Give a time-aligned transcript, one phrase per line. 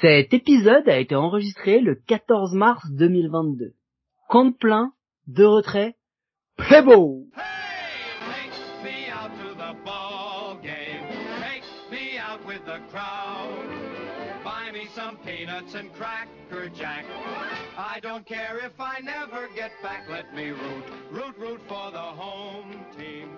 [0.00, 3.74] Cet épisode a été enregistré le 14 mars 2022.
[4.28, 4.92] Compte plein,
[5.28, 5.94] de retrait,
[6.56, 11.06] play ball Hey, take me out to the ball game.
[11.40, 11.62] Take
[11.92, 13.68] me out with the crowd.
[14.42, 17.04] Buy me some peanuts and cracker jack.
[17.78, 20.08] I don't care if I never get back.
[20.10, 23.28] Let me root, root, root for the home team.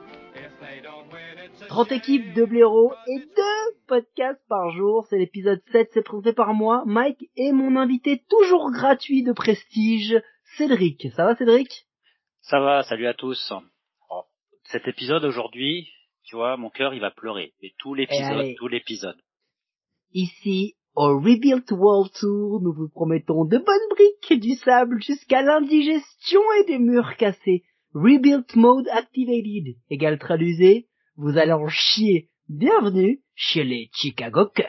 [1.69, 5.07] 30 équipes, deux blaireaux et deux podcasts par jour.
[5.09, 10.21] C'est l'épisode 7, c'est présenté par moi, Mike, et mon invité toujours gratuit de prestige,
[10.57, 11.09] Cédric.
[11.15, 11.87] Ça va Cédric?
[12.43, 13.53] Ça va, salut à tous.
[14.11, 14.23] Oh,
[14.65, 15.89] cet épisode aujourd'hui,
[16.25, 17.55] tu vois, mon cœur il va pleurer.
[17.61, 18.07] Et tout allez.
[18.07, 19.17] l'épisode, tout l'épisode.
[20.13, 26.41] Ici, au Rebuild World Tour, nous vous promettons de bonnes briques, du sable jusqu'à l'indigestion
[26.61, 27.65] et des murs cassés.
[27.97, 30.87] Rebuild Mode Activated égale traduisé,
[31.17, 32.29] vous allez en chier.
[32.47, 34.67] Bienvenue chez les Chicago Cubs.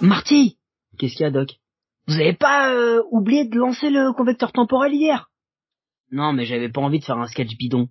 [0.00, 0.58] Marty
[0.98, 1.60] Qu'est-ce qu'il y a, Doc?
[2.08, 5.30] Vous avez pas euh, oublié de lancer le convecteur temporel hier?
[6.10, 7.88] Non, mais j'avais pas envie de faire un sketch bidon.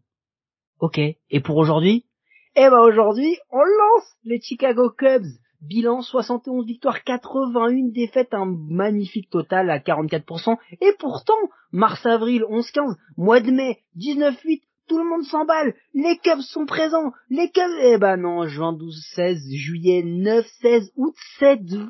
[0.81, 0.99] Ok.
[0.99, 2.06] Et pour aujourd'hui?
[2.55, 5.27] Eh ben aujourd'hui, on lance les Chicago Cubs.
[5.61, 10.55] Bilan 71 victoires, 81 défaites, un magnifique total à 44%.
[10.81, 11.33] Et pourtant,
[11.71, 15.73] mars-avril, 11-15, mois de mai, 19-8, tout le monde s'emballe.
[15.93, 17.11] Les Cubs sont présents.
[17.29, 21.87] Les Cubs, eh ben non, juin 12-16, juillet 9-16, août 7-20.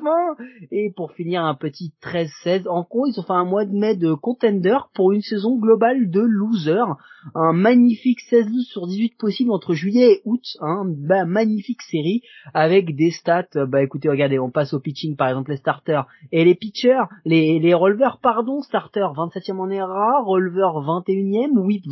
[0.70, 2.68] Et pour finir, un petit 13-16.
[2.68, 6.10] En gros, ils ont fait un mois de mai de contender pour une saison globale
[6.10, 6.84] de loser.
[7.34, 10.44] Un magnifique 16-12 sur 18 possible entre juillet et août.
[10.60, 12.22] Hein, bah, magnifique série
[12.54, 13.66] avec des stats.
[13.68, 17.58] Bah écoutez, regardez, on passe au pitching par exemple les starters et les pitchers, les,
[17.58, 21.84] les releveurs, pardon, starter 27e en ERA, releveur 21e, whip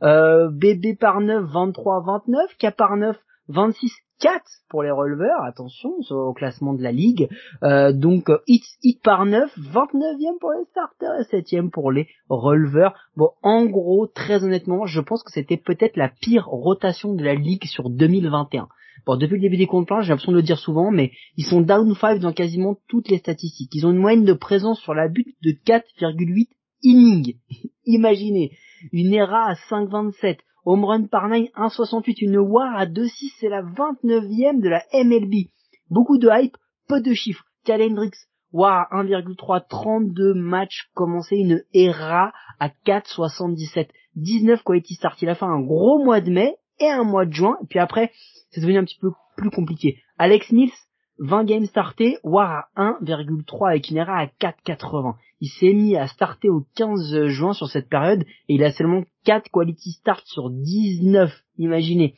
[0.00, 3.16] 28-20, euh, BB par 9 23-29, K par 9
[3.48, 7.28] 26 4 pour les releveurs, attention au classement de la ligue.
[7.62, 12.06] Euh, donc euh, hit, hit par 9, 29e pour les starters et 7e pour les
[12.28, 12.94] releveurs.
[13.16, 17.34] Bon, en gros, très honnêtement, je pense que c'était peut-être la pire rotation de la
[17.34, 18.68] ligue sur 2021.
[19.06, 21.46] Bon, depuis le début des comptes pleins, j'ai l'impression de le dire souvent, mais ils
[21.46, 23.74] sont down 5 dans quasiment toutes les statistiques.
[23.74, 26.48] Ils ont une moyenne de présence sur la butte de 4,8
[26.82, 27.36] innings.
[27.86, 28.52] Imaginez,
[28.92, 33.62] une ERA à 5,27, home run par 9 1,68, une WAR à 2,6, c'est la
[33.62, 35.48] 29e de la MLB.
[35.88, 36.56] Beaucoup de hype,
[36.88, 37.44] peu de chiffres.
[37.64, 38.16] Cal Hendricks,
[38.52, 45.20] WAR à 1,3, 32 matchs commencés, une ERA à 4,77, 19 quality start.
[45.22, 47.78] Il a fait un gros mois de mai et un mois de juin, et puis
[47.78, 48.10] après,
[48.50, 49.98] c'est devenu un petit peu plus compliqué.
[50.18, 50.72] Alex Mills,
[51.18, 55.14] 20 games startés, WAR à 1,3 avec une ERA à 4,80.
[55.40, 59.04] Il s'est mis à starter au 15 juin sur cette période et il a seulement
[59.24, 61.32] 4 quality starts sur 19.
[61.56, 62.14] Imaginez.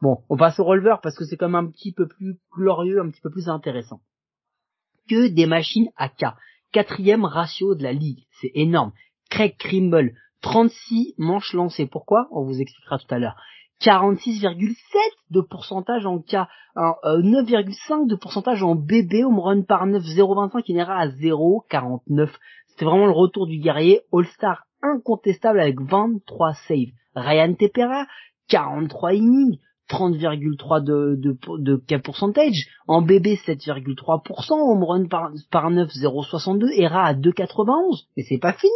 [0.00, 3.00] Bon, on passe au releveur parce que c'est quand même un petit peu plus glorieux,
[3.00, 4.00] un petit peu plus intéressant.
[5.08, 6.34] Que des machines à K.
[6.72, 8.24] Quatrième ratio de la ligue.
[8.40, 8.92] C'est énorme.
[9.28, 11.86] Craig Krimble, 36 manches lancées.
[11.86, 12.28] Pourquoi?
[12.30, 13.36] On vous expliquera tout à l'heure.
[13.82, 14.76] 46,7
[15.30, 16.34] de pourcentage en K,
[16.76, 21.08] un, euh, 9,5 de pourcentage en BB, home run par 9, 0,25, il ira à
[21.08, 22.30] 0,49.
[22.72, 26.92] C'était vraiment le retour du guerrier, All-Star incontestable avec 23 saves.
[27.14, 28.06] Ryan Tepera,
[28.48, 29.58] 43 innings,
[29.90, 36.80] 30,3 de, de, de K percentage, en BB 7,3%, home run par, par 9, 0,62,
[36.80, 38.04] ERA à 2,91.
[38.16, 38.72] Mais c'est pas fini.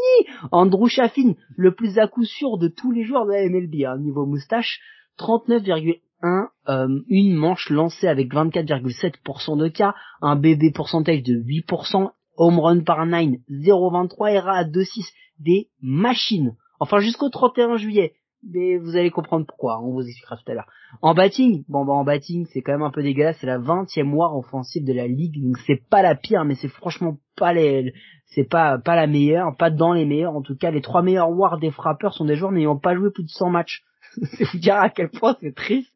[0.52, 3.98] Andrew Chaffin, le plus à coup sûr de tous les joueurs de la MLB, hein,
[3.98, 4.80] niveau moustache,
[5.18, 6.00] 39,1,
[6.68, 12.80] euh, une manche lancée avec 24,7% de cas, un BB pourcentage de 8%, home run
[12.80, 16.56] par 9, 0,23, ERA à 2,6, des machines.
[16.80, 18.14] Enfin jusqu'au 31 juillet.
[18.48, 20.68] Mais vous allez comprendre pourquoi, on vous expliquera tout à l'heure.
[21.02, 24.12] En batting, bon bah en batting c'est quand même un peu dégueulasse, c'est la 20e
[24.12, 27.92] war offensive de la ligue, donc c'est pas la pire, mais c'est franchement pas les,
[28.26, 30.36] c'est pas pas la meilleure, pas dans les meilleurs.
[30.36, 33.10] En tout cas, les trois meilleurs wars des frappeurs sont des joueurs n'ayant pas joué
[33.10, 33.82] plus de 100 matchs.
[34.22, 35.92] c'est vous dire à quel point c'est triste.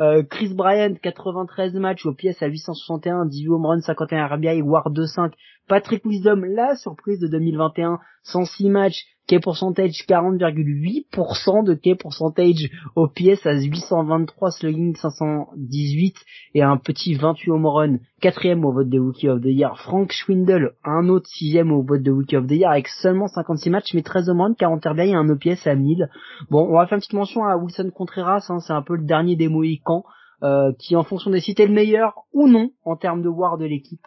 [0.00, 4.90] Euh, Chris Bryant, 93 matchs au pièce à 861, 18 home run, 51 RBI, War
[4.90, 5.32] 2-5.
[5.68, 13.06] Patrick Wisdom, la surprise de 2021, 106 matchs, K percentage 40,8% de K percentage au
[13.06, 16.16] pièce à 823, slugging 518
[16.54, 19.78] et un petit 28 home run, quatrième au vote de Rookie of the Year.
[19.78, 23.68] Frank Schwindel, un autre sixième au vote de Rookie of the Year avec seulement 56
[23.68, 26.08] matchs mais 13 home run, 40 RBI et un OPS à 1000.
[26.50, 29.04] Bon, on va faire une petite mention à Wilson Contreras, hein, c'est un peu le
[29.04, 30.04] dernier des Mohicans,
[30.42, 33.66] euh, qui en fonction des est le meilleur ou non en termes de war de
[33.66, 34.00] l'équipe.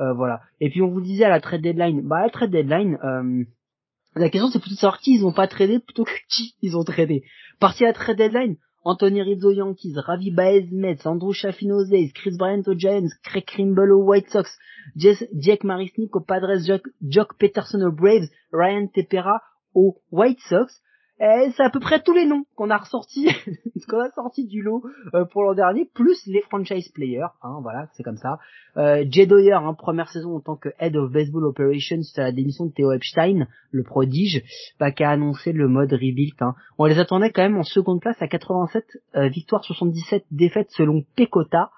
[0.00, 0.40] Euh, voilà.
[0.60, 3.44] Et puis on vous disait à la trade deadline, bah la trade deadline, euh,
[4.16, 6.76] La question c'est plutôt de savoir qui ils ont pas tradé plutôt que qui ils
[6.76, 7.24] ont tradé.
[7.60, 11.70] Parti à trade deadline, Anthony Rizzo Yankees, Ravi Baez Mets, Andrew Chaffin
[12.14, 14.58] Chris Bryant aux Giants, Craig Kimbrell aux White Sox,
[14.96, 19.40] Jess, Jack Marisnik aux Padres, Jock, Jock Peterson aux Braves, Ryan Tepera
[19.74, 20.82] aux White Sox.
[21.20, 23.28] Et c'est à peu près tous les noms qu'on a ressortis,
[23.88, 24.82] qu'on a sorti du lot
[25.14, 28.40] euh, pour l'an dernier, plus les franchise players, hein, voilà, c'est comme ça.
[28.76, 32.32] Euh, Jay Doyer, hein, première saison en tant que Head of Baseball Operations, c'est la
[32.32, 34.42] démission de Theo Epstein, le prodige,
[34.80, 36.34] bah, qui a annoncé le mode rebuild.
[36.40, 36.56] Hein.
[36.78, 38.84] On les attendait quand même en seconde place à 87
[39.14, 41.70] euh, victoires, 77 défaites selon Pecota.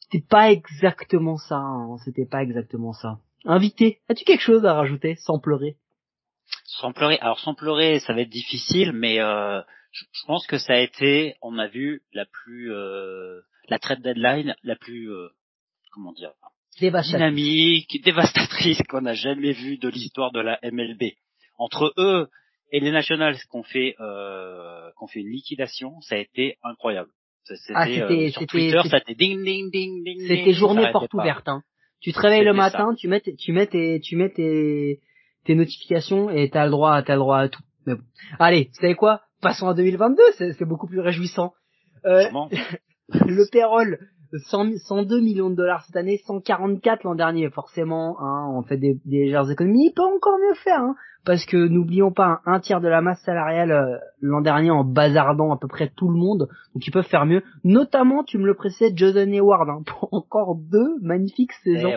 [0.00, 3.18] C'était pas exactement ça, hein, c'était pas exactement ça.
[3.44, 5.76] Invité, as-tu quelque chose à rajouter sans pleurer?
[6.64, 7.18] Sans pleurer.
[7.20, 9.60] Alors sans pleurer, ça va être difficile, mais euh,
[9.92, 14.02] je, je, pense que ça a été, on a vu la plus, euh, la trade
[14.02, 15.28] deadline la plus, euh,
[15.92, 16.32] comment dire,
[16.78, 21.12] dynamique, dévastatrice qu'on a jamais vue de l'histoire de la MLB.
[21.58, 22.28] Entre eux
[22.72, 27.10] et les Nationals qu'on fait, euh, qu'on fait une liquidation, ça a été incroyable.
[27.44, 30.28] C'était ah, euh, sur Twitter, ça a été ding ding ding ding.
[30.28, 31.48] C'était journée porte ouverte.
[31.48, 31.62] Hein.
[32.00, 32.96] Tu te réveilles le matin, ça.
[32.96, 35.00] tu mets, tu mets tes, tu mets tes
[35.44, 37.62] tes notifications et t'as le droit, t'as le droit à tout.
[37.86, 38.02] Mais bon.
[38.38, 39.22] Allez, vous savez quoi?
[39.40, 41.54] Passons à 2022, c'est beaucoup plus réjouissant.
[42.04, 42.28] Euh,
[43.08, 43.98] le payroll,
[44.32, 49.00] 100, 102 millions de dollars cette année, 144 l'an dernier, forcément, hein, on fait des,
[49.04, 50.94] des légères économies, il peut encore mieux faire, hein,
[51.24, 55.52] parce que n'oublions pas, un, tiers de la masse salariale euh, l'an dernier en bazardant
[55.52, 58.54] à peu près tout le monde, donc ils peuvent faire mieux, notamment, tu me le
[58.54, 61.92] précèdes, Jordan Hayward, hein, pour encore deux magnifiques saisons.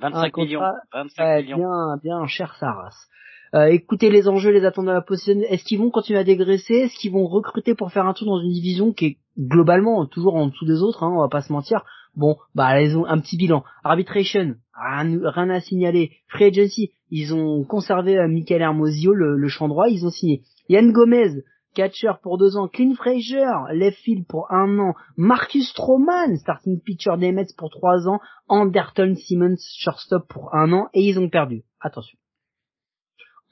[0.00, 0.60] 25 eh millions,
[0.92, 1.56] 25 millions.
[1.56, 3.08] Bien, bien cher sa race.
[3.54, 5.40] Euh, écoutez les enjeux, les attentes de la position.
[5.48, 6.74] Est-ce qu'ils vont continuer à dégraisser?
[6.74, 10.34] Est-ce qu'ils vont recruter pour faire un tour dans une division qui est globalement toujours
[10.34, 11.84] en dessous des autres hein, On va pas se mentir?
[12.16, 13.62] Bon, bah ils ont un petit bilan.
[13.84, 16.10] Arbitration, rien, à signaler.
[16.26, 20.42] Free agency, ils ont conservé euh, Michael Hermosio, le, le champ droit, ils ont signé.
[20.68, 26.36] Yann Gomez, catcher pour deux ans, Clint Frazier, left field pour un an, Marcus Stroman,
[26.38, 28.18] starting pitcher des Mets pour trois ans,
[28.48, 31.62] Anderton Simmons, shortstop pour un an, et ils ont perdu.
[31.80, 32.18] Attention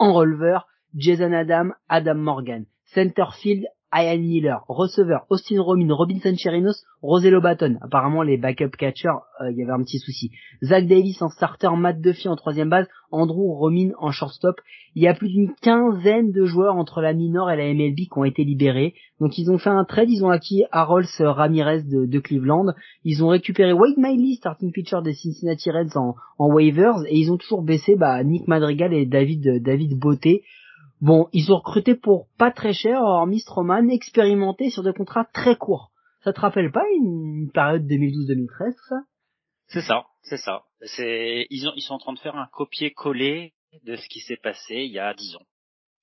[0.02, 2.64] en releveur, Jason Adam, Adam Morgan.
[2.84, 4.64] Centerfield, Ian Miller.
[4.68, 7.76] Receveur, Austin Romin, Robinson Cherinos, Rosello Baton.
[7.82, 9.10] Apparemment, les backup catchers,
[9.40, 10.30] euh, il y avait un petit souci.
[10.62, 14.60] Zach Davis en starter, Matt Duffy en troisième base, Andrew Romin en shortstop.
[14.94, 18.10] Il y a plus d'une quinzaine de joueurs entre la minor et la MLB qui
[18.16, 18.94] ont été libérés.
[19.20, 22.72] Donc ils ont fait un trade, ils ont acquis Harold Ramirez de, Cleveland.
[23.04, 27.04] Ils ont récupéré Wade Miley, starting pitcher des Cincinnati Reds en, waivers.
[27.08, 30.42] Et ils ont toujours baissé bah, Nick Madrigal et David, David Beauté.
[31.02, 35.56] Bon, ils ont recruté pour pas très cher, hormis Stroman, expérimenté sur des contrats très
[35.56, 35.90] courts.
[36.22, 38.96] Ça te rappelle pas une période 2012-2013, ça?
[39.66, 40.62] C'est ça, c'est ça.
[40.82, 43.52] C'est ils ont ils sont en train de faire un copier-coller
[43.82, 45.46] de ce qui s'est passé il y a dix ans.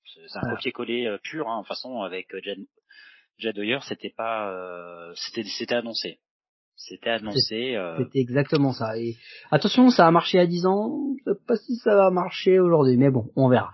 [0.04, 2.58] C'est un copier-coller euh, pur, hein, en façon avec euh, Jed,
[3.38, 6.20] Jed Hoyer, c'était pas, euh, c'était c'était annoncé.
[6.88, 7.76] C'était annoncé.
[7.76, 7.98] Euh...
[7.98, 8.98] C'était exactement ça.
[8.98, 9.16] Et
[9.50, 11.14] attention, ça a marché à 10 ans.
[11.18, 13.70] Je sais pas si ça va marcher aujourd'hui, mais bon, on verra.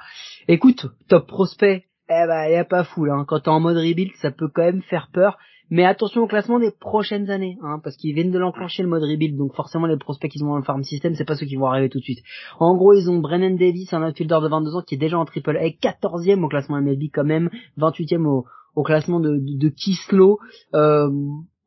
[0.48, 3.24] Écoute, top prospect, eh ben, y a pas fou hein.
[3.26, 5.38] Quand t'es en mode rebuild, ça peut quand même faire peur.
[5.70, 9.02] Mais attention au classement des prochaines années, hein, parce qu'ils viennent de l'enclencher le mode
[9.02, 11.56] rebuild, donc forcément les prospects qui sont dans le farm system, c'est pas ceux qui
[11.56, 12.22] vont arriver tout de suite.
[12.60, 15.24] En gros, ils ont Brennan Davis, un outfielder de 22 ans qui est déjà en
[15.24, 18.44] triple A, 14e au classement MLB quand même, 28e au,
[18.76, 20.38] au classement de, de, de Kislo.
[20.74, 21.10] Euh,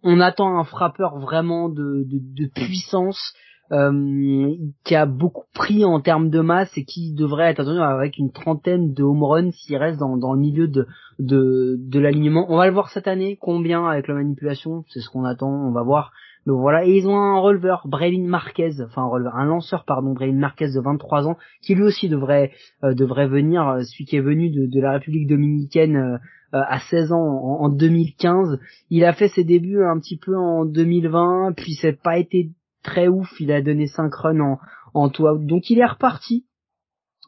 [0.04, 3.34] on attend un frappeur vraiment de, de, puissance
[3.72, 8.18] euh, qui a beaucoup pris en termes de masse et qui devrait être attendu avec
[8.18, 10.88] une trentaine de home runs s'il reste dans, dans le milieu de,
[11.20, 12.46] de, de l'alignement.
[12.50, 15.72] On va le voir cette année, combien avec la manipulation, c'est ce qu'on attend, on
[15.72, 16.12] va voir.
[16.50, 20.14] Donc voilà, et ils ont un releveur, Braylin Marquez, enfin un releveur, un lanceur pardon,
[20.14, 22.54] Braylin Marquez de 23 ans, qui lui aussi devrait
[22.84, 26.18] euh, devrait venir, euh, celui qui est venu de, la République dominicaine euh,
[26.52, 28.60] à 16 ans en, 2015.
[28.90, 32.50] Il a fait ses débuts un petit peu en 2020, puis c'est pas été
[32.82, 33.30] très ouf.
[33.40, 34.60] Il a donné 5 runs en,
[34.96, 36.48] en tout Donc il est reparti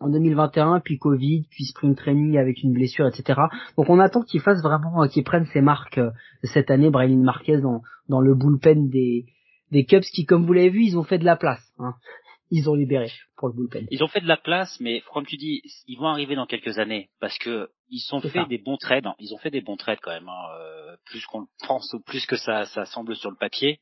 [0.01, 3.39] en 2021, puis Covid, puis Spring Training avec une blessure, etc.
[3.77, 6.12] Donc on attend qu'il fasse vraiment, euh, qu'il prenne ses marques euh,
[6.43, 9.25] cette année, Braylon Marquez dans, dans le bullpen des,
[9.72, 11.63] des Cubs qui, comme vous l'avez vu, ils ont fait de la place.
[11.79, 11.93] Hein
[12.51, 13.88] ils ont libéré pour le bullpen.
[13.89, 16.77] Ils ont fait de la place, mais comme tu dis, ils vont arriver dans quelques
[16.79, 19.05] années parce que ils ont fait des bons trades.
[19.19, 22.25] Ils ont fait des bons trades quand même, hein, euh, plus qu'on pense ou plus
[22.25, 23.79] que ça, ça semble sur le papier.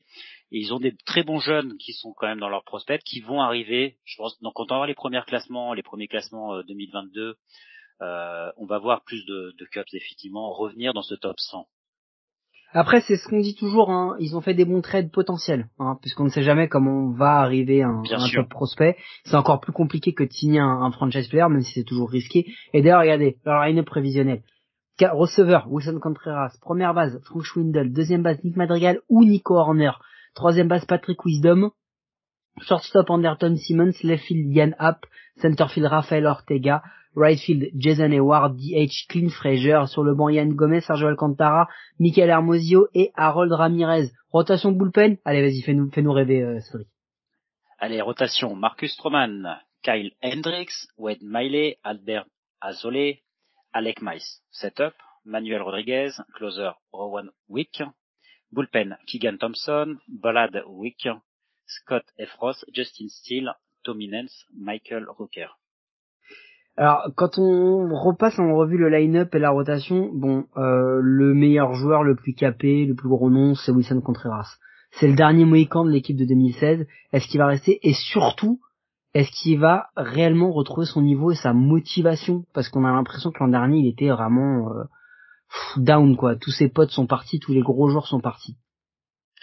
[0.52, 3.20] Et ils ont des très bons jeunes qui sont quand même dans leur prospect, qui
[3.20, 3.98] vont arriver.
[4.04, 7.34] Je pense donc quand on va les premiers classements, les premiers classements 2022, euh,
[8.02, 11.68] euh, on va voir plus de, de Cubs effectivement revenir dans ce top 100.
[12.72, 15.96] Après, c'est ce qu'on dit toujours, hein, ils ont fait des bons trades potentiels, hein,
[16.00, 18.96] puisqu'on ne sait jamais comment on va arriver à un, Bien un top prospect.
[19.24, 22.08] C'est encore plus compliqué que de signer un, un franchise player, même si c'est toujours
[22.10, 22.46] risqué.
[22.72, 24.42] Et d'ailleurs, regardez, leur line prévisionnel.
[24.98, 26.52] Ca- Receveur, Wilson Contreras.
[26.60, 27.92] Première base, Frank Schwindel.
[27.92, 29.92] Deuxième base, Nick Madrigal ou Nico Horner.
[30.34, 31.70] Troisième base, Patrick Wisdom.
[32.60, 33.92] Shortstop, Anderton Simmons.
[34.04, 35.06] Left field, Yann Happ.
[35.42, 36.82] Centerfield, Rafael Ortega.
[37.20, 38.56] Right field, Jason Hayward.
[38.56, 39.86] DH, Clint Frazier.
[39.86, 44.10] Sur le banc, Yann Gomez, Sergio Alcantara, Michael Hermosio et Harold Ramirez.
[44.32, 45.18] Rotation bullpen?
[45.26, 46.88] Allez, vas-y, fais-nous, fais-nous rêver, euh, Cédric.
[47.78, 48.54] Allez, rotation.
[48.56, 52.24] Marcus Stroman, Kyle Hendricks, Wade Miley, Albert
[52.62, 53.18] Azole,
[53.74, 54.40] Alec Mice.
[54.50, 54.94] Setup,
[55.26, 57.82] Manuel Rodriguez, closer, Rowan Wick,
[58.50, 61.06] bullpen, Keegan Thompson, Ballad Wick,
[61.66, 63.52] Scott Efros, Justin Steele,
[63.84, 65.50] Tommy Nance, Michael Rocker.
[66.80, 71.74] Alors, quand on repasse en revue le line-up et la rotation, bon, euh, le meilleur
[71.74, 74.56] joueur, le plus capé, le plus gros nom, c'est Wilson Contreras.
[74.92, 76.86] C'est le dernier Mohican de l'équipe de 2016.
[77.12, 77.86] Est-ce qu'il va rester?
[77.86, 78.62] Et surtout,
[79.12, 82.46] est-ce qu'il va réellement retrouver son niveau et sa motivation?
[82.54, 84.84] Parce qu'on a l'impression que l'an dernier, il était vraiment euh,
[85.76, 86.34] down, quoi.
[86.34, 88.56] Tous ses potes sont partis, tous les gros joueurs sont partis.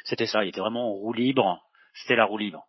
[0.05, 1.61] C'était ça, il était vraiment en roue libre.
[1.93, 2.65] C'était la roue libre.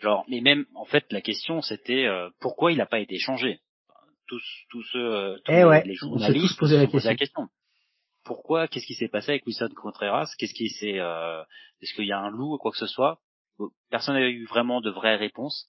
[0.00, 3.62] Genre, mais même, en fait, la question, c'était euh, pourquoi il n'a pas été échangé
[4.32, 7.48] Tous, tous ceux, euh, tous Eh ouais, les journalistes tous posé la question.
[8.24, 10.32] Pourquoi Qu'est-ce qui s'est passé avec Wilson Contreras?
[10.38, 11.42] Qu'est-ce qui s'est euh,
[11.82, 13.20] Est-ce qu'il y a un loup ou quoi que ce soit?
[13.90, 15.68] Personne n'a eu vraiment de vraies réponses.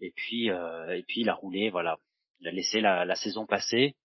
[0.00, 1.98] Et puis, euh, et puis il a roulé, voilà.
[2.40, 3.96] Il a laissé la, la saison passer.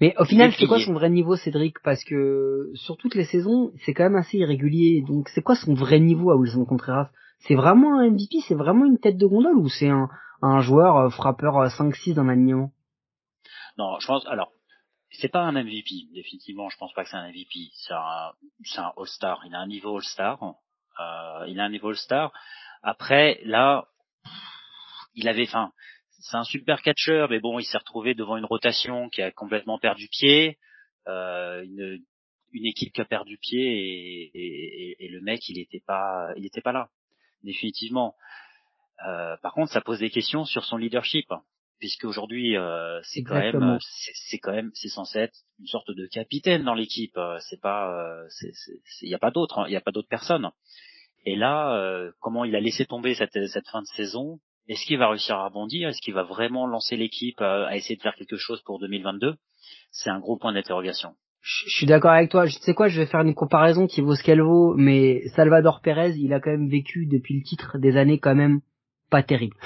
[0.00, 1.78] Mais au final, est c'est quoi son vrai niveau, Cédric?
[1.84, 5.04] Parce que sur toutes les saisons, c'est quand même assez irrégulier.
[5.06, 7.10] Donc, c'est quoi son vrai niveau à Wilson Contreras?
[7.40, 9.58] C'est vraiment un MVP C'est vraiment une tête de gondole?
[9.58, 10.08] Ou c'est un,
[10.40, 12.72] un joueur euh, frappeur euh, 5-6 d'un alignement?
[13.78, 14.26] Non, je pense.
[14.26, 14.52] Alors,
[15.12, 16.68] c'est pas un MVP, définitivement.
[16.68, 17.70] Je pense pas que c'est un MVP.
[17.74, 18.32] C'est un,
[18.78, 19.42] un All-Star.
[19.46, 20.38] Il a un niveau All-Star.
[21.00, 22.32] Euh, il a un niveau All-Star.
[22.82, 23.88] Après, là,
[25.14, 25.72] il avait, enfin,
[26.20, 29.78] c'est un super catcheur, mais bon, il s'est retrouvé devant une rotation qui a complètement
[29.78, 30.58] perdu pied,
[31.08, 31.98] euh, une,
[32.52, 36.46] une équipe qui a perdu pied et, et- et- le mec, il était pas, il
[36.46, 36.88] était pas là,
[37.42, 38.14] définitivement.
[39.06, 41.26] Euh, par contre, ça pose des questions sur son leadership,
[41.80, 43.78] puisque aujourd'hui, euh, c'est quand même, euh,
[44.28, 47.16] c'est quand même, c'est censé être une sorte de capitaine dans l'équipe.
[47.16, 48.28] euh, C'est pas, euh,
[49.02, 50.50] il y a pas d'autre, il y a pas d'autres personnes.
[51.26, 54.38] Et là, euh, comment il a laissé tomber cette, cette fin de saison?
[54.68, 55.88] Est-ce qu'il va réussir à rebondir?
[55.88, 59.34] Est-ce qu'il va vraiment lancer l'équipe euh, à essayer de faire quelque chose pour 2022
[59.90, 61.14] C'est un gros point d'interrogation.
[61.42, 62.44] Je suis d'accord avec toi.
[62.46, 65.80] Je sais quoi, je vais faire une comparaison qui vaut ce qu'elle vaut, mais Salvador
[65.82, 68.60] Perez, il a quand même vécu depuis le titre des années quand même
[69.10, 69.56] pas terribles.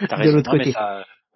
[0.00, 0.72] De l'autre Non, mais côté.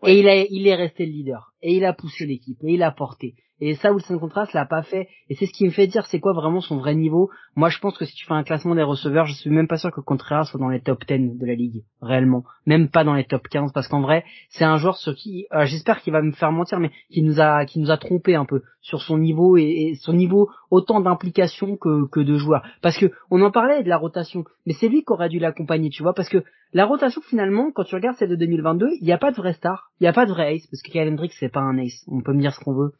[0.06, 1.54] Et il, il est resté le leader.
[1.62, 2.58] Et il a poussé l'équipe.
[2.64, 3.34] Et il a porté.
[3.66, 5.08] Et ça, Wilson Contreras l'a pas fait.
[5.30, 7.30] Et c'est ce qui me fait dire c'est quoi vraiment son vrai niveau.
[7.56, 9.78] Moi, je pense que si tu fais un classement des receveurs, je suis même pas
[9.78, 11.82] sûr que Contreras soit dans les top 10 de la ligue.
[12.02, 12.44] Réellement.
[12.66, 13.72] Même pas dans les top 15.
[13.72, 16.78] Parce qu'en vrai, c'est un joueur sur qui, euh, j'espère qu'il va me faire mentir,
[16.78, 20.12] mais qui nous a, qui nous a trompé un peu sur son niveau et, son
[20.12, 22.62] niveau autant d'implication que, que de joueurs.
[22.82, 24.44] Parce que on en parlait de la rotation.
[24.66, 26.12] Mais c'est lui qui aurait dû l'accompagner, tu vois.
[26.12, 26.44] Parce que
[26.74, 29.54] la rotation finalement, quand tu regardes celle de 2022, il n'y a pas de vrai
[29.54, 31.78] star, il n'y a pas de vrai ace, parce que Kyle Hendricks c'est pas un
[31.78, 32.92] ace, on peut me dire ce qu'on veut.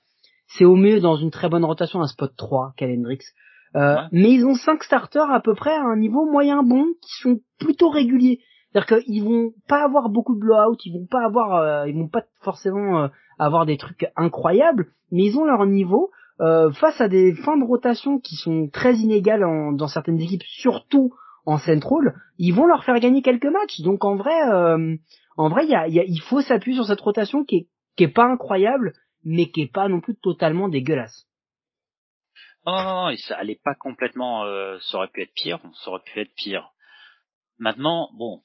[0.47, 3.23] C'est au mieux dans une très bonne rotation un spot 3, Kyle Hendricks.
[3.77, 4.01] Euh, Ouais.
[4.13, 7.41] Mais ils ont cinq starters à peu près à un niveau moyen bon, qui sont
[7.59, 8.39] plutôt réguliers.
[8.73, 12.09] C'est-à-dire qu'ils vont pas avoir beaucoup de blowout, ils vont pas avoir, euh, ils vont
[12.09, 13.09] pas forcément euh,
[13.39, 16.11] avoir des trucs incroyables, mais ils ont leur niveau
[16.41, 20.43] euh, face à des fins de rotation qui sont très inégales en- dans certaines équipes,
[20.45, 21.13] surtout
[21.47, 23.81] en central, ils vont leur faire gagner quelques matchs.
[23.83, 24.97] Donc en vrai, euh,
[25.37, 27.69] en vrai, il y a, y a- il faut s'appuyer sur cette rotation qui est,
[27.97, 28.93] qui est pas incroyable,
[29.25, 31.27] mais qui est pas non plus totalement dégueulasse.
[32.67, 34.45] Non, non, non, non, ça allait pas complètement.
[34.45, 35.59] euh, ça aurait pu être pire.
[35.83, 36.71] Ça aurait pu être pire.
[37.59, 38.43] Maintenant, bon,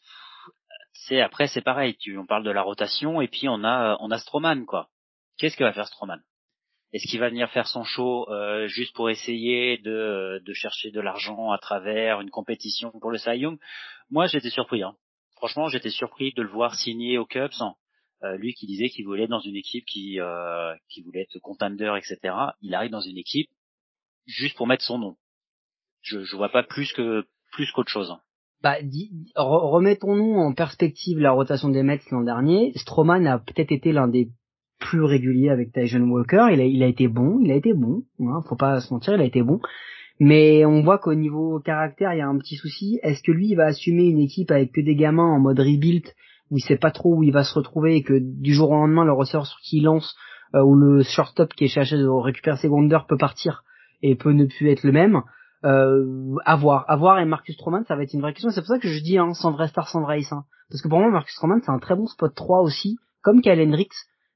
[0.94, 1.96] c'est après c'est pareil.
[1.98, 4.90] Tu, on parle de la rotation et puis on a on a Stroman quoi.
[5.38, 6.22] Qu'est-ce que va faire Stroman
[6.92, 11.00] Est-ce qu'il va venir faire son show euh, juste pour essayer de de chercher de
[11.00, 13.46] l'argent à travers une compétition pour le Cy
[14.10, 14.84] Moi, j'étais surpris.
[14.84, 14.96] Hein.
[15.38, 17.54] Franchement, j'étais surpris de le voir signer aux Cubs.
[18.24, 20.74] Euh, lui qui disait qu'il voulait être dans une équipe qui euh,
[21.06, 22.36] voulait être contender, etc.
[22.62, 23.50] Il arrive dans une équipe
[24.26, 25.16] juste pour mettre son nom.
[26.02, 28.14] Je je vois pas plus que plus qu'autre chose.
[28.62, 28.76] Bah,
[29.38, 32.74] remettons-nous en perspective la rotation des Mets l'an dernier.
[32.76, 34.30] Stroman a peut-être été l'un des
[34.80, 36.48] plus réguliers avec Tyson Walker.
[36.52, 38.04] Il a, il a été bon, il a été bon.
[38.20, 39.62] Hein, faut pas se mentir, il a été bon.
[40.20, 43.00] Mais on voit qu'au niveau caractère, il y a un petit souci.
[43.02, 46.06] Est-ce que lui, il va assumer une équipe avec que des gamins en mode rebuild
[46.52, 48.76] où il sait pas trop où il va se retrouver et que du jour au
[48.76, 50.16] lendemain, le receveur sur qui il lance
[50.56, 53.64] euh, ou le shortstop qui est cherché de récupérer ses grandeurs peut partir
[54.02, 55.22] et peut ne plus être le même.
[55.66, 58.50] euh, à voir, à voir et Marcus Stroman, ça va être une vraie question.
[58.50, 60.32] C'est pour ça que je dis hein, sans vrai star, sans vrai ace.
[60.32, 60.46] Hein.
[60.70, 63.60] Parce que pour moi, Marcus Stroman, c'est un très bon spot 3 aussi, comme Kyle
[63.60, 63.92] Hendricks,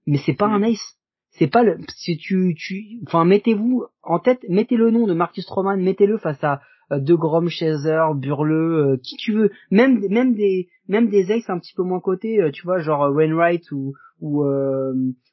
[0.05, 0.97] mais c'est pas un ace.
[1.31, 5.43] C'est pas le, si tu, tu, enfin, mettez-vous en tête, mettez le nom de Marcus
[5.45, 6.61] Stroman, mettez-le face à
[6.99, 11.59] De Grom, Chaser, Burleux, euh, qui tu veux, même, même des, même des aces un
[11.59, 14.45] petit peu moins cotés, euh, tu vois, genre Wainwright ou, ou,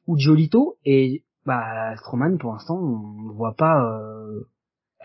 [0.07, 3.83] ou Jolito, et bah Stroman pour l'instant on ne voit pas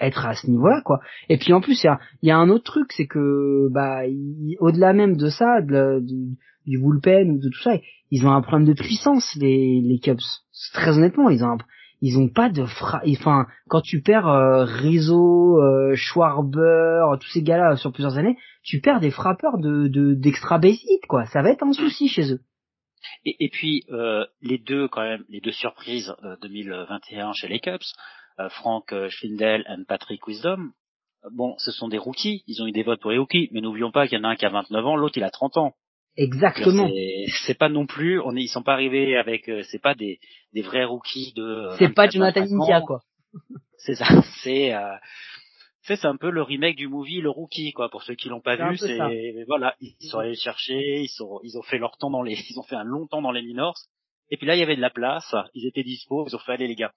[0.01, 1.01] être à ce niveau-là quoi.
[1.29, 4.03] Et puis en plus il y a, un autre truc, c'est que bah
[4.59, 6.37] au-delà même de ça, du,
[6.67, 7.79] du bullpen ou de tout ça,
[8.11, 10.19] ils ont un problème de puissance les les Cubs.
[10.75, 11.59] Très honnêtement, ils ont
[12.01, 17.43] ils ont pas de fra enfin quand tu perds euh, Rizzo, euh, Schwarber, tous ces
[17.43, 21.25] gars-là sur plusieurs années, tu perds des frappeurs de d'extra base hit quoi.
[21.27, 22.41] Ça va être un souci chez eux.
[23.25, 27.81] Et, et puis euh, les deux quand même, les deux surprises 2021 chez les Cubs,
[28.39, 30.73] euh, Frank euh, Schwindel et Patrick Wisdom,
[31.33, 33.91] bon, ce sont des rookies, ils ont eu des votes pour les rookies, mais n'oublions
[33.91, 35.75] pas qu'il y en a un qui a 29 ans, l'autre il a 30 ans.
[36.17, 36.89] Exactement.
[37.47, 40.19] C'est pas non plus, on est, ils sont pas arrivés avec, euh, c'est pas des,
[40.53, 41.69] des vrais rookies de.
[41.79, 43.03] C'est pas Jonathan India quoi.
[43.79, 44.07] C'est ça,
[44.43, 44.75] c'est.
[44.75, 44.97] Euh,
[45.83, 48.57] c'est un peu le remake du movie Le Rookie quoi pour ceux qui l'ont pas
[48.57, 48.99] vu c'est
[49.47, 52.59] voilà ils sont allés chercher ils sont ils ont fait leur temps dans les ils
[52.59, 53.79] ont fait un long temps dans les minors
[54.29, 56.55] et puis là il y avait de la place ils étaient dispo ils ont fait
[56.55, 56.93] aller les gars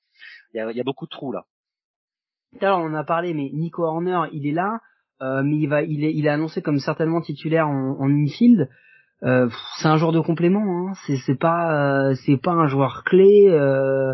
[0.53, 1.45] il y a, y a, beaucoup de trous là.
[2.61, 4.79] Alors on en a parlé, mais Nico Horner, il est là,
[5.21, 8.69] euh, mais il va, il est, il est annoncé comme certainement titulaire en, en infield.
[9.23, 10.93] Euh, c'est un joueur de complément, hein.
[11.05, 13.47] c'est, c'est pas, euh, c'est pas un joueur clé.
[13.49, 14.13] Euh,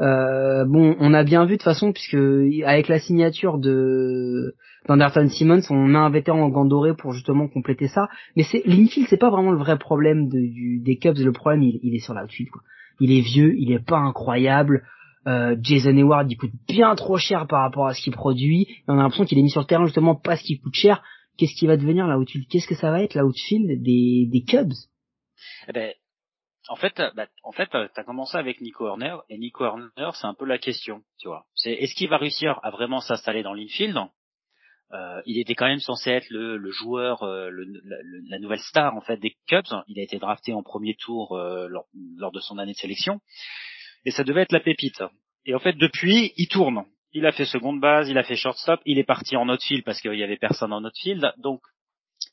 [0.00, 2.16] euh, bon, on a bien vu de façon puisque
[2.64, 4.54] avec la signature de
[4.88, 8.08] d'Anderson Simmons, on a un vétéran en gant doré pour justement compléter ça.
[8.34, 11.18] Mais c'est l'infield, c'est pas vraiment le vrai problème du, des Cubs.
[11.18, 12.50] Le problème, il, il est sur l'outfield.
[12.50, 12.62] Quoi.
[12.98, 14.84] Il est vieux, il est pas incroyable.
[15.26, 18.84] Euh, Jason Hayward il coûte bien trop cher par rapport à ce qu'il produit et
[18.88, 21.02] on a l'impression qu'il est mis sur le terrain justement parce qu'il coûte cher
[21.36, 24.44] qu'est-ce qui va devenir là outfield qu'est-ce que ça va être là outfield des, des
[24.44, 24.72] Cubs?
[25.68, 25.94] Eh ben,
[26.68, 30.34] en fait bah, en fait t'as commencé avec Nico Horner et Nico Horner c'est un
[30.34, 33.98] peu la question tu vois c'est est-ce qu'il va réussir à vraiment s'installer dans l'infield?
[34.92, 37.96] Euh, il était quand même censé être le, le joueur, euh, le, la,
[38.28, 39.72] la, nouvelle star en fait des Cubs.
[39.86, 43.20] Il a été drafté en premier tour euh, lors, lors, de son année de sélection
[44.04, 45.02] et ça devait être la pépite.
[45.46, 46.84] Et en fait, depuis, il tourne.
[47.12, 50.00] Il a fait seconde base, il a fait shortstop, il est parti en outfield parce
[50.00, 51.32] qu'il y avait personne en outfield.
[51.38, 51.60] Donc,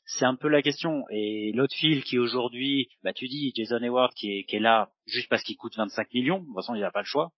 [0.04, 1.04] c'est un peu la question.
[1.10, 5.56] Et l'outfield qui aujourd'hui, bah tu dis Jason Hayward qui est, là juste parce qu'il
[5.56, 6.40] coûte 25 millions.
[6.40, 7.32] De toute façon, il n'a pas le choix.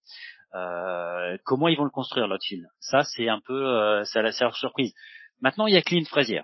[0.54, 2.66] Euh, comment ils vont le construire l'outfield?
[2.78, 4.94] Ça, c'est un peu, euh, la surprise.
[5.40, 6.42] Maintenant, il y a Clint Frazier.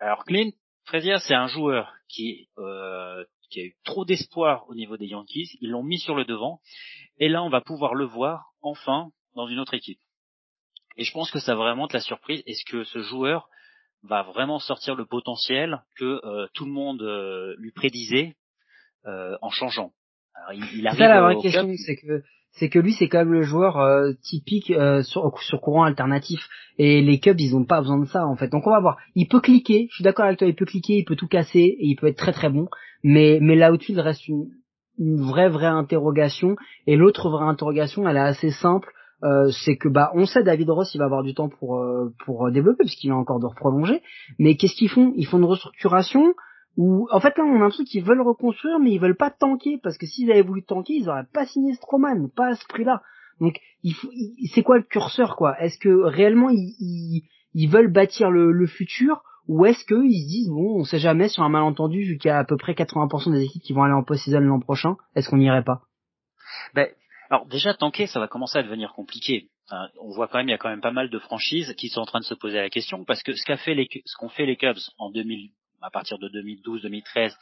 [0.00, 0.50] Alors Clint
[0.84, 5.56] Frazier, c'est un joueur qui euh, qui a eu trop d'espoir au niveau des Yankees.
[5.60, 6.60] Ils l'ont mis sur le devant.
[7.18, 9.98] Et là, on va pouvoir le voir enfin dans une autre équipe.
[10.96, 12.42] Et je pense que ça va vraiment être la surprise.
[12.46, 13.48] Est-ce que ce joueur
[14.02, 18.34] va vraiment sortir le potentiel que euh, tout le monde euh, lui prédisait
[19.06, 19.92] euh, en changeant?
[20.34, 22.22] Alors, il, il arrive ça la vraie question, c'est que
[22.54, 26.46] c'est que lui c'est quand même le joueur euh, typique euh, sur, sur courant alternatif.
[26.76, 28.48] Et les Cubs ils ont pas besoin de ça en fait.
[28.48, 28.98] Donc on va voir.
[29.14, 29.86] Il peut cliquer.
[29.88, 30.48] Je suis d'accord avec toi.
[30.48, 32.68] Il peut cliquer il peut tout casser et il peut être très très bon.
[33.02, 34.50] Mais mais l'outfield reste une,
[34.98, 36.56] une vraie vraie interrogation.
[36.86, 38.92] Et l'autre vraie interrogation elle est assez simple
[39.24, 41.84] euh, c'est que bah on sait David Ross il va avoir du temps pour
[42.24, 44.02] pour développer puisqu'il a encore de prolonger
[44.38, 45.12] mais qu'est-ce qu'ils font?
[45.16, 46.34] Ils font une restructuration
[46.76, 49.30] ou en fait là on a un truc qu'ils veulent reconstruire mais ils veulent pas
[49.30, 52.66] tanker parce que s'ils avaient voulu tanker ils auraient pas signé Stroman pas à ce
[52.66, 53.02] prix-là.
[53.40, 54.08] Donc il faut
[54.52, 55.60] c'est quoi le curseur quoi?
[55.60, 57.22] Est-ce que réellement ils,
[57.54, 61.28] ils, veulent bâtir le, le futur ou est-ce qu'ils se disent bon on sait jamais
[61.28, 63.82] sur un malentendu vu qu'il y a à peu près 80% des équipes qui vont
[63.82, 65.82] aller en post-season l'an prochain est-ce qu'on n'irait pas?
[66.74, 66.88] Ben
[67.32, 69.48] alors déjà tanker ça va commencer à devenir compliqué
[70.00, 72.00] on voit quand même, il y a quand même pas mal de franchises qui sont
[72.00, 74.28] en train de se poser la question parce que ce qu'a fait les, ce qu'ont
[74.28, 77.34] fait les Cubs en 2000, à partir de 2012-2013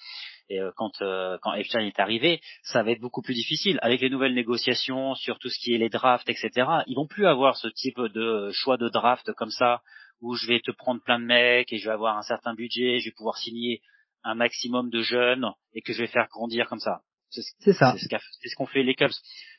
[0.48, 4.00] et euh, quand euh, quand Epstein est arrivé, ça va être beaucoup plus difficile avec
[4.00, 6.50] les nouvelles négociations sur tout ce qui est les drafts, etc.
[6.86, 9.82] Ils vont plus avoir ce type de choix de draft comme ça
[10.20, 12.98] où je vais te prendre plein de mecs et je vais avoir un certain budget,
[13.00, 13.82] je vais pouvoir signer
[14.22, 17.00] un maximum de jeunes et que je vais faire grandir comme ça.
[17.30, 17.94] C'est ça.
[17.96, 19.10] C'est ce qu'ont fait les Cubs.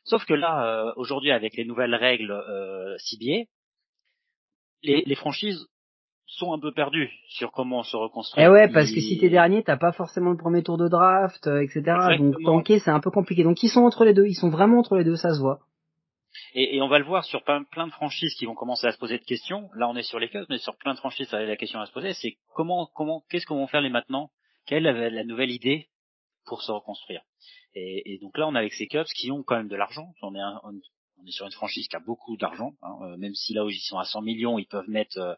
[0.04, 3.46] Sauf que là, euh, aujourd'hui, avec les nouvelles règles euh, CBA,
[4.84, 5.68] les, les franchises
[6.26, 8.48] sont un peu perdus sur comment se reconstruire.
[8.48, 11.46] Eh ouais, parce que si t'es dernier, t'as pas forcément le premier tour de draft,
[11.48, 11.84] euh, etc.
[12.18, 13.44] Donc tanker, c'est un peu compliqué.
[13.44, 15.60] Donc ils sont entre les deux, ils sont vraiment entre les deux, ça se voit.
[16.54, 18.92] Et, et on va le voir sur plein, plein, de franchises qui vont commencer à
[18.92, 19.70] se poser de questions.
[19.76, 21.86] Là, on est sur les Cubs, mais sur plein de franchises, ça la question à
[21.86, 24.30] se poser, c'est comment, comment, qu'est-ce qu'on va faire les maintenant?
[24.66, 25.88] Quelle est la, nouvelle idée?
[26.46, 27.22] Pour se reconstruire
[27.74, 30.14] et, et, donc là, on a avec ces Cubs qui ont quand même de l'argent.
[30.22, 33.34] On est un, on est sur une franchise qui a beaucoup d'argent, hein, euh, même
[33.34, 35.34] si là où ils sont à 100 millions, ils peuvent mettre, euh,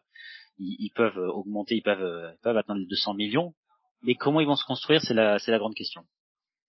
[0.58, 3.54] ils, peuvent augmenter, ils peuvent, ils peuvent atteindre les 200 millions.
[4.02, 6.02] Mais comment ils vont se construire, c'est la, c'est la grande question.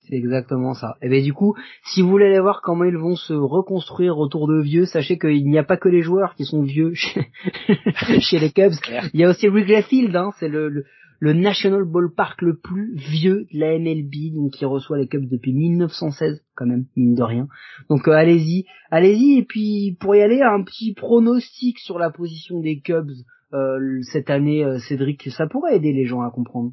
[0.07, 0.95] C'est exactement ça.
[1.01, 4.47] Et bien du coup, si vous voulez aller voir comment ils vont se reconstruire autour
[4.47, 7.31] de vieux, sachez qu'il n'y a pas que les joueurs qui sont vieux chez,
[8.19, 8.73] chez les Cubs.
[9.13, 10.85] Il y a aussi Wrigley Field, hein, c'est le, le,
[11.19, 15.53] le, National Ballpark le plus vieux de la MLB, donc qui reçoit les Cubs depuis
[15.53, 17.47] 1916 quand même, mine de rien.
[17.89, 19.37] Donc euh, allez-y, allez-y.
[19.37, 23.11] Et puis pour y aller, un petit pronostic sur la position des Cubs
[23.53, 26.71] euh, cette année, euh, Cédric, ça pourrait aider les gens à comprendre.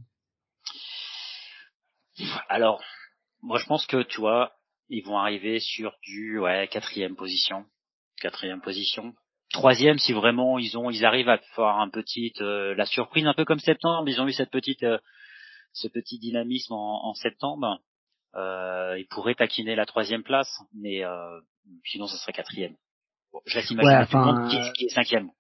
[2.49, 2.83] Alors,
[3.43, 4.53] moi, je pense que, tu vois,
[4.89, 7.65] ils vont arriver sur du, ouais, quatrième position.
[8.21, 9.15] Quatrième position.
[9.53, 13.35] Troisième, si vraiment ils ont, ils arrivent à faire un petit, euh, la surprise, un
[13.35, 14.99] peu comme septembre, ils ont eu cette petite, euh,
[15.73, 17.81] ce petit dynamisme en, septembre.
[18.35, 21.41] Euh, ils pourraient taquiner la troisième place, mais euh,
[21.85, 22.75] sinon, ce serait quatrième.
[23.45, 24.07] je laisse imaginer
[24.75, 25.31] qui est cinquième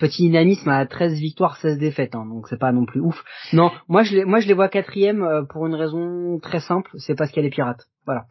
[0.00, 3.22] petit dynamisme à 13 victoires, 16 défaites, hein, donc c'est pas non plus ouf.
[3.52, 6.90] Non, moi je les, moi je les vois quatrième euh, pour une raison très simple,
[6.98, 7.84] c'est parce qu'il y a les pirates.
[8.06, 8.24] Voilà.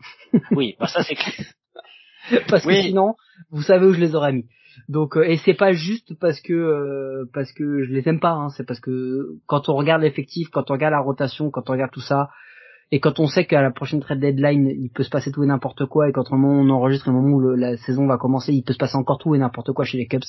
[0.52, 1.48] Oui, bah ça c'est clair.
[2.50, 3.16] parce que sinon,
[3.52, 4.46] vous savez où je les aurais mis.
[4.88, 8.32] Donc euh, et c'est pas juste parce que euh, parce que je les aime pas,
[8.32, 11.74] hein, c'est parce que quand on regarde l'effectif, quand on regarde la rotation, quand on
[11.74, 12.30] regarde tout ça,
[12.92, 15.48] et quand on sait qu'à la prochaine trade deadline, il peut se passer tout et
[15.48, 18.18] n'importe quoi, et quand au moment où on enregistre, au moment où la saison va
[18.18, 20.24] commencer, il peut se passer encore tout et n'importe quoi chez les Cubs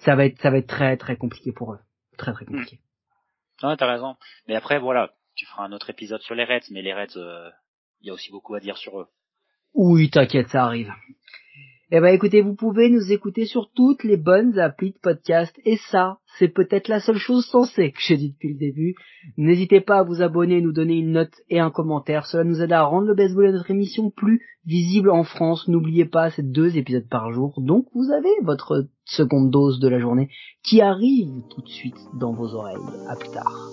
[0.00, 1.78] ça va être ça va être très très compliqué pour eux,
[2.16, 2.76] très très compliqué.
[2.76, 3.66] Mmh.
[3.66, 4.16] Non, t'as raison.
[4.48, 7.50] Mais après voilà, tu feras un autre épisode sur les Reds, mais les Reds, euh,
[8.00, 9.08] il y a aussi beaucoup à dire sur eux.
[9.74, 10.92] Oui, t'inquiète, ça arrive.
[11.92, 15.76] Eh ben écoutez, vous pouvez nous écouter sur toutes les bonnes applis de podcast et
[15.90, 18.94] ça, c'est peut-être la seule chose sensée que j'ai dit depuis le début.
[19.36, 22.26] N'hésitez pas à vous abonner, nous donner une note et un commentaire.
[22.26, 25.66] Cela nous aide à rendre le baseball de notre émission plus visible en France.
[25.66, 29.98] N'oubliez pas, c'est deux épisodes par jour, donc vous avez votre seconde dose de la
[29.98, 30.30] journée
[30.62, 32.76] qui arrive tout de suite dans vos oreilles.
[33.08, 33.68] À plus tard.